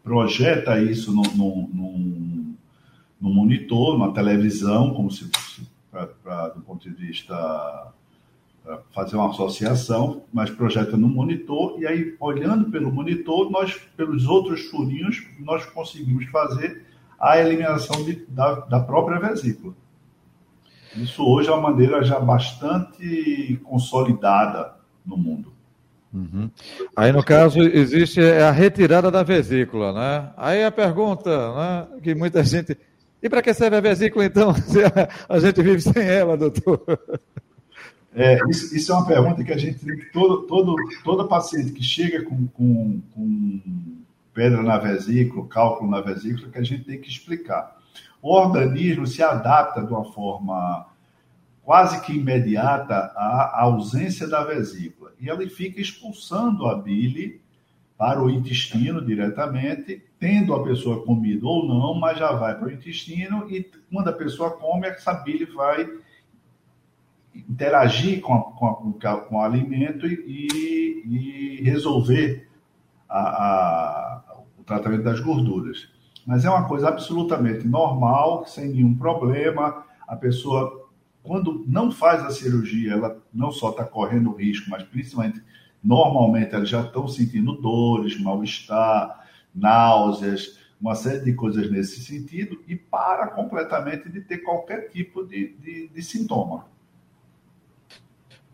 projeta 0.04 0.80
isso 0.80 1.12
no 1.14 1.24
monitor, 3.20 3.94
numa 3.94 4.14
televisão, 4.14 4.94
como 4.94 5.10
se 5.10 5.30
fosse, 5.32 5.68
do 6.56 6.62
ponto 6.62 6.88
de 6.88 6.94
vista 6.94 7.94
fazer 8.94 9.16
uma 9.16 9.30
associação, 9.30 10.24
mas 10.32 10.50
projeta 10.50 10.96
no 10.96 11.08
monitor 11.08 11.80
e 11.80 11.88
aí 11.88 12.16
olhando 12.20 12.70
pelo 12.70 12.92
monitor, 12.92 13.50
nós 13.50 13.76
pelos 13.98 14.28
outros 14.28 14.62
furinhos 14.66 15.26
nós 15.40 15.66
conseguimos 15.66 16.26
fazer 16.26 16.91
a 17.22 17.40
eliminação 17.40 18.04
de, 18.04 18.26
da, 18.28 18.56
da 18.62 18.80
própria 18.80 19.20
vesícula. 19.20 19.74
Isso 20.96 21.24
hoje 21.24 21.48
é 21.48 21.52
uma 21.52 21.70
maneira 21.70 22.04
já 22.04 22.20
bastante 22.20 23.62
consolidada 23.64 24.74
no 25.06 25.16
mundo. 25.16 25.54
Uhum. 26.12 26.50
Aí, 26.96 27.12
no 27.12 27.24
caso, 27.24 27.60
existe 27.62 28.20
a 28.20 28.52
retirada 28.52 29.10
da 29.10 29.24
vesícula, 29.24 29.94
né? 29.94 30.32
Aí 30.36 30.64
a 30.64 30.72
pergunta, 30.72 31.30
né, 31.56 31.88
que 32.02 32.14
muita 32.14 32.44
gente... 32.44 32.78
E 33.24 33.30
para 33.30 33.42
que 33.42 33.54
serve 33.54 33.78
a 33.78 33.82
vesícula, 33.82 34.26
então, 34.26 34.54
se 34.58 34.80
a 35.30 35.40
gente 35.40 35.62
vive 35.62 35.80
sem 35.80 36.04
ela, 36.04 36.36
doutor? 36.36 36.82
É, 38.14 38.40
isso, 38.50 38.76
isso, 38.76 38.92
é 38.92 38.96
uma 38.96 39.06
pergunta 39.06 39.44
que 39.44 39.54
a 39.54 39.58
gente 39.58 39.80
tem 39.80 39.96
que 39.96 40.12
todo, 40.12 40.42
todo, 40.42 40.76
todo 41.04 41.28
paciente 41.30 41.72
que 41.72 41.84
chega 41.84 42.24
com, 42.24 42.48
com, 42.48 43.02
com 43.14 44.01
pedra 44.34 44.64
na 44.64 44.78
vesícula, 44.78 45.48
cálculo 45.48 45.90
na 45.90 46.02
vesícula, 46.02 46.50
que 46.50 46.58
a 46.58 46.64
gente 46.64 46.84
tem 46.84 47.00
que 47.00 47.10
explicar 47.10 47.82
o 48.22 48.34
organismo 48.34 49.08
se 49.08 49.24
adapta 49.24 49.82
de 49.82 49.92
uma 49.92 50.06
forma 50.06 50.88
quase 51.64 52.02
que 52.02 52.14
imediata 52.14 52.96
à 53.16 53.62
ausência 53.62 54.28
da 54.28 54.44
vesícula. 54.44 55.12
E 55.20 55.30
ele 55.30 55.50
fica 55.50 55.82
expulsando 55.82 56.68
a 56.68 56.76
bile 56.76 57.42
para 57.98 58.22
o 58.22 58.30
intestino 58.30 59.04
diretamente, 59.04 60.04
tendo 60.20 60.54
a 60.54 60.64
pessoa 60.64 61.04
comido 61.04 61.48
ou 61.48 61.68
não, 61.68 61.94
mas 62.00 62.18
já 62.18 62.32
vai 62.32 62.58
para 62.58 62.68
o 62.68 62.72
intestino 62.72 63.48
e 63.50 63.70
quando 63.92 64.08
a 64.08 64.14
pessoa 64.14 64.52
come, 64.52 64.88
essa 64.88 65.14
bile 65.14 65.46
vai 65.46 65.88
interagir 67.34 68.22
com, 68.22 68.34
a, 68.34 68.42
com, 68.42 68.98
a, 69.04 69.18
com 69.18 69.36
o 69.36 69.42
alimento 69.42 70.06
e, 70.08 70.98
e 71.06 71.62
resolver 71.64 72.48
a, 73.08 73.20
a, 73.20 74.01
o 74.62 74.64
tratamento 74.64 75.04
das 75.04 75.20
gorduras. 75.20 75.90
Mas 76.26 76.46
é 76.46 76.50
uma 76.50 76.68
coisa 76.68 76.88
absolutamente 76.88 77.68
normal, 77.68 78.46
sem 78.46 78.70
nenhum 78.70 78.96
problema. 78.96 79.84
A 80.08 80.16
pessoa, 80.16 80.90
quando 81.24 81.66
não 81.68 81.92
faz 81.92 82.24
a 82.24 82.30
cirurgia, 82.30 82.94
ela 82.94 83.18
não 83.34 83.52
só 83.52 83.72
está 83.72 83.84
correndo 83.84 84.36
risco, 84.36 84.70
mas 84.70 84.84
principalmente, 84.84 85.42
normalmente, 85.84 86.54
elas 86.54 86.70
já 86.70 86.82
estão 86.82 87.08
sentindo 87.08 87.54
dores, 87.54 88.22
mal-estar, 88.22 89.26
náuseas, 89.54 90.60
uma 90.80 90.96
série 90.96 91.24
de 91.24 91.34
coisas 91.34 91.70
nesse 91.70 92.02
sentido, 92.02 92.60
e 92.68 92.76
para 92.76 93.28
completamente 93.28 94.10
de 94.10 94.22
ter 94.22 94.40
qualquer 94.40 94.90
tipo 94.90 95.24
de, 95.26 95.54
de, 95.60 95.88
de 95.90 96.02
sintoma. 96.04 96.66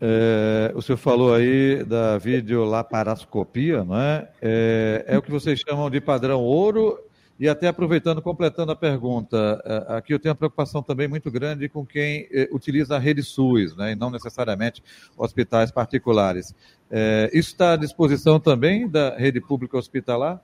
É, 0.00 0.72
o 0.76 0.82
senhor 0.82 0.96
falou 0.96 1.34
aí 1.34 1.82
da 1.84 2.18
videolaparoscopia, 2.18 3.82
não 3.82 3.98
é? 3.98 4.28
é? 4.40 5.04
É 5.08 5.18
o 5.18 5.22
que 5.22 5.30
vocês 5.30 5.58
chamam 5.58 5.90
de 5.90 6.00
padrão 6.00 6.40
ouro 6.40 6.98
e 7.38 7.48
até 7.48 7.68
aproveitando, 7.68 8.20
completando 8.20 8.72
a 8.72 8.76
pergunta, 8.76 9.62
é, 9.64 9.96
aqui 9.96 10.12
eu 10.12 10.18
tenho 10.18 10.32
uma 10.32 10.38
preocupação 10.38 10.82
também 10.82 11.06
muito 11.06 11.30
grande 11.30 11.68
com 11.68 11.86
quem 11.86 12.28
é, 12.32 12.48
utiliza 12.52 12.96
a 12.96 12.98
rede 12.98 13.22
SUS, 13.22 13.76
né, 13.76 13.92
e 13.92 13.94
não 13.94 14.10
necessariamente 14.10 14.82
hospitais 15.16 15.70
particulares. 15.70 16.52
É, 16.90 17.30
isso 17.32 17.50
está 17.50 17.74
à 17.74 17.76
disposição 17.76 18.40
também 18.40 18.88
da 18.88 19.16
rede 19.16 19.40
pública 19.40 19.78
hospitalar? 19.78 20.42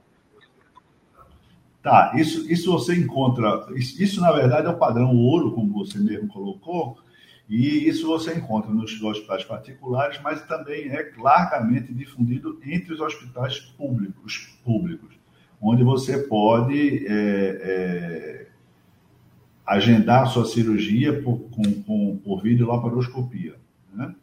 Tá, 1.83 2.13
isso, 2.15 2.51
isso 2.51 2.73
você 2.73 2.95
encontra, 2.95 3.67
isso, 3.75 4.01
isso 4.03 4.21
na 4.21 4.33
verdade 4.33 4.67
é 4.67 4.71
o 4.71 4.79
padrão 4.79 5.15
ouro, 5.17 5.53
como 5.53 5.73
você 5.73 5.99
mesmo 5.99 6.29
colocou, 6.29 6.97
e 7.49 7.89
isso 7.89 8.07
você 8.07 8.35
encontra 8.35 8.73
nos 8.73 9.01
hospitais 9.03 9.45
particulares, 9.45 10.19
mas 10.23 10.43
também 10.47 10.89
é 10.89 11.13
largamente 11.19 11.93
difundido 11.93 12.59
entre 12.65 12.95
os 12.95 13.01
hospitais 13.01 13.59
públicos. 13.61 14.57
públicos 14.65 15.15
onde 15.67 15.83
você 15.83 16.19
pode 16.19 17.07
é, 17.07 17.11
é, 17.11 18.47
agendar 19.67 20.27
sua 20.27 20.45
cirurgia 20.45 21.23
por, 21.23 21.39
com, 21.51 21.83
com, 21.83 22.17
por 22.19 22.43
videolaparoscopia. 22.43 23.55
Né? 23.95 24.15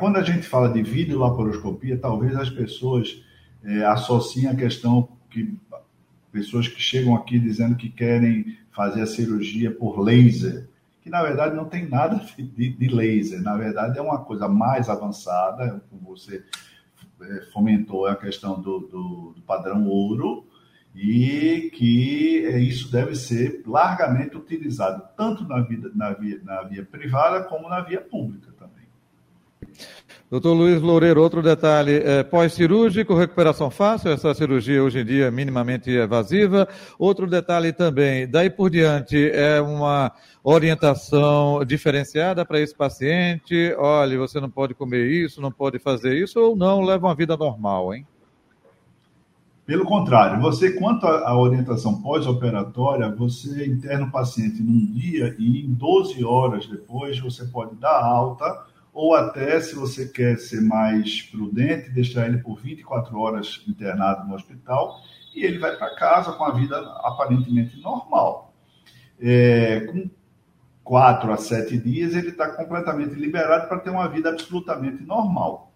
Quando 0.00 0.16
a 0.16 0.22
gente 0.22 0.48
fala 0.48 0.68
de 0.72 0.82
videolaparoscopia, 0.82 1.96
talvez 1.96 2.34
as 2.34 2.50
pessoas 2.50 3.22
é, 3.62 3.84
associem 3.84 4.48
a 4.48 4.56
questão 4.56 5.08
que 5.30 5.56
pessoas 6.32 6.66
que 6.66 6.82
chegam 6.82 7.14
aqui 7.14 7.38
dizendo 7.38 7.76
que 7.76 7.88
querem 7.88 8.58
fazer 8.72 9.02
a 9.02 9.06
cirurgia 9.06 9.70
por 9.70 10.00
laser, 10.00 10.68
que 11.04 11.10
na 11.10 11.22
verdade 11.22 11.54
não 11.54 11.66
tem 11.66 11.86
nada 11.86 12.18
de, 12.38 12.70
de 12.70 12.88
laser, 12.88 13.42
na 13.42 13.54
verdade 13.58 13.98
é 13.98 14.02
uma 14.02 14.24
coisa 14.24 14.48
mais 14.48 14.88
avançada, 14.88 15.84
como 15.90 16.16
você 16.16 16.42
é, 17.20 17.42
fomentou 17.52 18.06
a 18.06 18.16
questão 18.16 18.58
do, 18.58 18.80
do, 18.80 19.32
do 19.36 19.42
padrão 19.42 19.86
ouro, 19.86 20.48
e 20.94 21.70
que 21.74 22.46
é, 22.46 22.58
isso 22.58 22.90
deve 22.90 23.14
ser 23.16 23.62
largamente 23.66 24.34
utilizado 24.34 25.06
tanto 25.14 25.46
na, 25.46 25.60
vida, 25.60 25.90
na, 25.94 26.14
via, 26.14 26.40
na 26.42 26.62
via 26.62 26.82
privada 26.82 27.44
como 27.44 27.68
na 27.68 27.82
via 27.82 28.00
pública 28.00 28.50
também. 28.58 28.88
Doutor 30.30 30.54
Luiz 30.54 30.80
Loureiro, 30.80 31.22
outro 31.22 31.42
detalhe, 31.42 31.96
é, 32.02 32.22
pós-cirúrgico, 32.22 33.14
recuperação 33.14 33.70
fácil, 33.70 34.10
essa 34.10 34.32
cirurgia 34.32 34.82
hoje 34.82 35.00
em 35.00 35.04
dia 35.04 35.26
é 35.26 35.30
minimamente 35.30 35.90
evasiva. 35.90 36.66
Outro 36.98 37.26
detalhe 37.26 37.72
também, 37.72 38.26
daí 38.26 38.48
por 38.48 38.70
diante, 38.70 39.30
é 39.30 39.60
uma 39.60 40.10
orientação 40.42 41.62
diferenciada 41.64 42.44
para 42.44 42.58
esse 42.58 42.74
paciente, 42.74 43.74
olha, 43.78 44.18
você 44.18 44.40
não 44.40 44.48
pode 44.48 44.72
comer 44.74 45.06
isso, 45.06 45.42
não 45.42 45.52
pode 45.52 45.78
fazer 45.78 46.16
isso, 46.16 46.40
ou 46.40 46.56
não, 46.56 46.80
leva 46.80 47.06
uma 47.06 47.14
vida 47.14 47.36
normal, 47.36 47.94
hein? 47.94 48.06
Pelo 49.66 49.84
contrário, 49.84 50.42
você, 50.42 50.72
quanto 50.72 51.06
à 51.06 51.38
orientação 51.38 52.02
pós-operatória, 52.02 53.08
você 53.14 53.66
interna 53.66 54.06
o 54.06 54.10
paciente 54.10 54.62
num 54.62 54.86
dia 54.86 55.34
e 55.38 55.64
em 55.64 55.72
12 55.72 56.22
horas 56.24 56.66
depois 56.66 57.18
você 57.18 57.44
pode 57.46 57.74
dar 57.76 58.02
alta 58.02 58.73
ou 58.94 59.12
até, 59.12 59.60
se 59.60 59.74
você 59.74 60.06
quer 60.06 60.38
ser 60.38 60.60
mais 60.60 61.20
prudente, 61.22 61.90
deixar 61.90 62.28
ele 62.28 62.38
por 62.38 62.60
24 62.60 63.18
horas 63.18 63.64
internado 63.66 64.28
no 64.28 64.36
hospital 64.36 65.00
e 65.34 65.44
ele 65.44 65.58
vai 65.58 65.76
para 65.76 65.96
casa 65.96 66.30
com 66.32 66.44
a 66.44 66.52
vida 66.52 66.78
aparentemente 67.02 67.76
normal. 67.80 68.54
É, 69.20 69.80
com 69.80 70.08
quatro 70.84 71.32
a 71.32 71.36
sete 71.36 71.76
dias, 71.76 72.14
ele 72.14 72.28
está 72.28 72.48
completamente 72.54 73.14
liberado 73.14 73.66
para 73.66 73.80
ter 73.80 73.90
uma 73.90 74.06
vida 74.08 74.30
absolutamente 74.30 75.02
normal. 75.02 75.72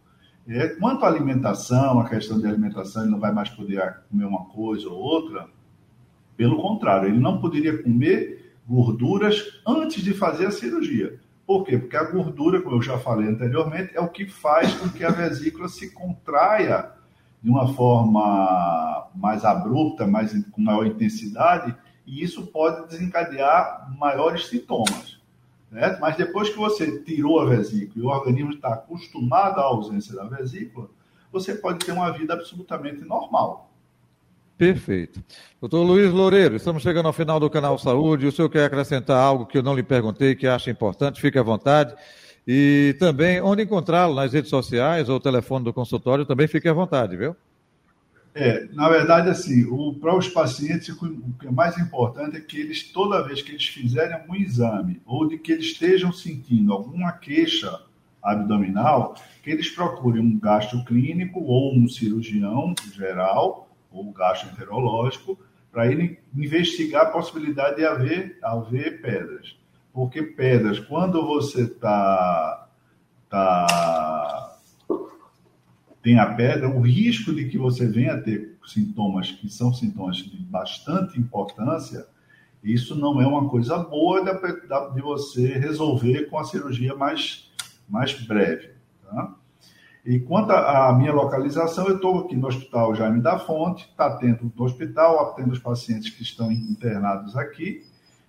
É, 0.47 0.69
quanto 0.69 1.05
à 1.05 1.09
alimentação, 1.09 1.99
a 1.99 2.09
questão 2.09 2.39
de 2.39 2.47
alimentação, 2.47 3.03
ele 3.03 3.11
não 3.11 3.19
vai 3.19 3.33
mais 3.33 3.49
poder 3.51 4.01
comer 4.09 4.27
uma 4.27 4.45
coisa 4.45 4.89
ou 4.89 4.97
outra. 4.97 5.49
Pelo 6.37 6.63
contrário, 6.63 7.09
ele 7.09 7.19
não 7.19 7.41
poderia 7.41 7.83
comer 7.83 8.55
gorduras 8.65 9.61
antes 9.67 10.05
de 10.05 10.15
fazer 10.15 10.47
a 10.47 10.51
cirurgia. 10.53 11.19
Por 11.49 11.65
quê? 11.65 11.79
Porque 11.79 11.97
a 11.97 12.05
gordura, 12.05 12.61
como 12.61 12.77
eu 12.77 12.83
já 12.83 12.99
falei 12.99 13.27
anteriormente, 13.27 13.97
é 13.97 14.01
o 14.03 14.09
que 14.11 14.27
faz 14.27 14.75
com 14.75 14.87
que 14.87 15.03
a 15.03 15.09
vesícula 15.09 15.67
se 15.67 15.91
contraia 15.95 16.93
de 17.43 17.49
uma 17.49 17.73
forma 17.73 19.09
mais 19.15 19.47
abrupta, 19.47 20.07
mais, 20.07 20.31
com 20.51 20.61
maior 20.61 20.85
intensidade, 20.85 21.75
e 22.07 22.23
isso 22.23 22.49
pode 22.49 22.89
desencadear 22.89 23.91
maiores 23.99 24.47
sintomas. 24.49 25.23
Né? 25.71 25.97
Mas 25.99 26.19
depois 26.19 26.51
que 26.51 26.59
você 26.59 27.01
tirou 27.01 27.41
a 27.41 27.47
vesícula 27.47 28.05
e 28.05 28.07
o 28.07 28.11
organismo 28.11 28.53
está 28.53 28.75
acostumado 28.75 29.59
à 29.59 29.63
ausência 29.63 30.15
da 30.15 30.25
vesícula, 30.25 30.91
você 31.33 31.55
pode 31.55 31.79
ter 31.79 31.93
uma 31.93 32.11
vida 32.11 32.35
absolutamente 32.35 33.03
normal. 33.07 33.68
Perfeito. 34.59 35.23
Doutor 35.61 35.85
Luiz 35.85 36.13
Loureiro, 36.13 36.57
estamos 36.57 36.83
chegando 36.83 37.07
ao 37.07 37.13
final 37.13 37.39
do 37.39 37.49
canal 37.49 37.79
Saúde. 37.79 38.27
O 38.27 38.33
senhor 38.33 38.49
quer 38.49 38.65
acrescentar 38.65 39.17
algo 39.17 39.47
que 39.47 39.57
eu 39.57 39.63
não 39.63 39.75
lhe 39.75 39.85
perguntei, 39.85 40.35
que 40.35 40.49
acha 40.49 40.69
importante? 40.69 41.21
Fique 41.21 41.39
à 41.39 41.45
vontade. 41.45 41.95
E 42.45 42.97
também, 42.99 43.41
onde 43.41 43.63
encontrá-lo? 43.63 44.17
Nas 44.17 44.33
redes 44.33 44.51
sociais 44.51 45.09
ou 45.09 45.21
telefone 45.21 45.65
do 45.65 45.73
consultório, 45.73 46.27
também 46.27 46.49
fique 46.49 46.69
à 46.69 46.73
vontade, 46.73 47.17
viu? 47.17 47.37
É, 48.35 48.67
na 48.73 48.89
verdade, 48.89 49.31
assim, 49.31 49.65
para 50.01 50.17
os 50.17 50.29
pacientes, 50.29 50.89
o 50.89 51.35
que 51.39 51.47
é 51.47 51.51
mais 51.53 51.79
importante 51.79 52.37
é 52.37 52.41
que 52.41 52.59
eles, 52.59 52.83
toda 52.83 53.23
vez 53.23 53.41
que 53.41 53.53
eles 53.53 53.67
fizerem 53.67 54.15
algum 54.15 54.35
exame 54.35 55.01
ou 55.07 55.29
de 55.29 55.39
que 55.39 55.53
eles 55.53 55.67
estejam 55.67 56.13
sentindo 56.13 56.73
alguma 56.73 57.13
queixa 57.13 57.81
abdominal, 58.21 59.15
que 59.43 59.51
eles 59.51 59.71
procurem 59.71 60.21
um 60.21 60.37
gastroclínico 60.37 61.41
ou 61.41 61.77
um 61.77 61.89
cirurgião 61.89 62.75
geral 62.93 63.68
ou 63.91 64.13
gastroenterológico 64.13 65.39
para 65.71 65.91
ele 65.91 66.19
investigar 66.35 67.07
a 67.07 67.11
possibilidade 67.11 67.77
de 67.77 67.85
haver, 67.85 68.39
haver 68.43 69.01
pedras. 69.01 69.57
Porque 69.93 70.23
pedras, 70.23 70.79
quando 70.79 71.27
você 71.27 71.63
está 71.63 72.69
tá 73.29 74.59
tem 76.03 76.19
a 76.19 76.35
pedra, 76.35 76.71
o 76.71 76.81
risco 76.81 77.35
de 77.35 77.49
que 77.49 77.59
você 77.59 77.87
venha 77.87 78.15
a 78.15 78.21
ter 78.21 78.57
sintomas 78.67 79.33
que 79.33 79.49
são 79.51 79.75
sintomas 79.75 80.17
de 80.17 80.39
bastante 80.39 81.19
importância, 81.19 82.07
isso 82.63 82.95
não 82.95 83.21
é 83.21 83.27
uma 83.27 83.49
coisa 83.49 83.79
boa 83.79 84.25
de, 84.25 84.95
de 84.95 85.01
você 85.03 85.59
resolver 85.59 86.31
com 86.31 86.39
a 86.39 86.45
cirurgia 86.45 86.95
mais, 86.95 87.51
mais 87.89 88.13
breve. 88.15 88.71
Tá? 89.05 89.35
E 90.09 90.19
quanto 90.21 90.53
à 90.53 90.93
minha 90.95 91.13
localização, 91.13 91.87
eu 91.87 91.97
estou 91.97 92.21
aqui 92.21 92.35
no 92.35 92.47
Hospital 92.47 92.95
Jaime 92.95 93.21
da 93.21 93.39
Fonte, 93.39 93.87
está 93.91 94.07
atento 94.07 94.47
do 94.47 94.65
hospital, 94.65 95.21
atendo 95.21 95.53
os 95.53 95.59
pacientes 95.59 96.09
que 96.09 96.23
estão 96.23 96.51
internados 96.51 97.37
aqui, 97.37 97.85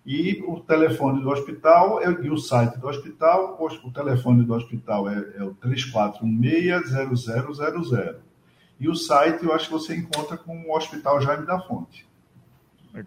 e 0.05 0.43
o 0.45 0.59
telefone 0.59 1.21
do 1.21 1.29
hospital 1.29 2.01
é, 2.01 2.07
e 2.21 2.29
o 2.29 2.37
site 2.37 2.77
do 2.77 2.85
hospital, 2.85 3.57
o 3.57 3.91
telefone 3.93 4.43
do 4.43 4.53
hospital 4.53 5.09
é, 5.09 5.35
é 5.37 5.43
o 5.45 5.55
3416-0000. 5.55 8.15
E 8.77 8.89
o 8.89 8.95
site 8.95 9.45
eu 9.45 9.53
acho 9.53 9.67
que 9.67 9.71
você 9.71 9.95
encontra 9.95 10.35
com 10.35 10.61
o 10.61 10.75
Hospital 10.75 11.21
Jaime 11.21 11.45
da 11.45 11.61
Fonte. 11.61 12.08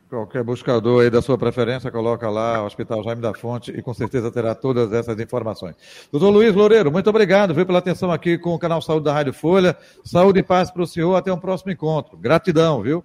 Qualquer 0.08 0.44
buscador 0.44 1.02
aí 1.02 1.10
da 1.10 1.20
sua 1.20 1.36
preferência, 1.36 1.90
coloca 1.90 2.30
lá 2.30 2.64
Hospital 2.64 3.02
Jaime 3.02 3.20
da 3.20 3.34
Fonte 3.34 3.72
e 3.72 3.82
com 3.82 3.92
certeza 3.92 4.30
terá 4.30 4.54
todas 4.54 4.92
essas 4.92 5.18
informações. 5.18 5.74
Doutor 6.10 6.30
Luiz 6.30 6.54
Loureiro, 6.54 6.90
muito 6.90 7.10
obrigado 7.10 7.52
viu, 7.52 7.66
pela 7.66 7.80
atenção 7.80 8.12
aqui 8.12 8.38
com 8.38 8.54
o 8.54 8.58
canal 8.58 8.80
Saúde 8.80 9.04
da 9.04 9.12
Rádio 9.12 9.32
Folha. 9.32 9.76
Saúde 10.04 10.38
e 10.38 10.42
paz 10.42 10.70
para 10.70 10.82
o 10.82 10.86
senhor. 10.86 11.16
Até 11.16 11.32
um 11.32 11.38
próximo 11.38 11.72
encontro. 11.72 12.16
Gratidão, 12.16 12.80
viu? 12.80 13.04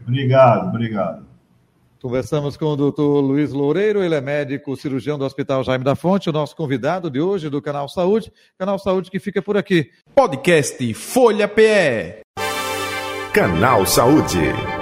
Obrigado, 0.00 0.68
obrigado. 0.68 1.32
Conversamos 2.02 2.56
com 2.56 2.64
o 2.64 2.76
doutor 2.76 3.20
Luiz 3.20 3.52
Loureiro, 3.52 4.02
ele 4.02 4.16
é 4.16 4.20
médico 4.20 4.74
cirurgião 4.74 5.16
do 5.16 5.24
Hospital 5.24 5.62
Jaime 5.62 5.84
da 5.84 5.94
Fonte, 5.94 6.28
o 6.28 6.32
nosso 6.32 6.56
convidado 6.56 7.08
de 7.08 7.20
hoje 7.20 7.48
do 7.48 7.62
Canal 7.62 7.88
Saúde, 7.88 8.32
Canal 8.58 8.76
Saúde 8.76 9.08
que 9.08 9.20
fica 9.20 9.40
por 9.40 9.56
aqui. 9.56 9.88
Podcast 10.12 10.94
Folha 10.94 11.46
PE. 11.46 12.22
Canal 13.32 13.86
Saúde. 13.86 14.81